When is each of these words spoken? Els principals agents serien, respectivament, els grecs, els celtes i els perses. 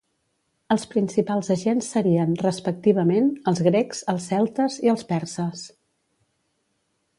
Els 0.75 0.85
principals 0.93 1.49
agents 1.55 1.89
serien, 1.97 2.31
respectivament, 2.45 3.29
els 3.53 3.63
grecs, 3.69 4.03
els 4.15 4.27
celtes 4.33 4.81
i 4.89 4.93
els 4.97 5.09
perses. 5.15 5.69